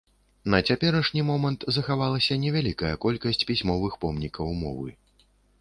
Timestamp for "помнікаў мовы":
4.07-4.89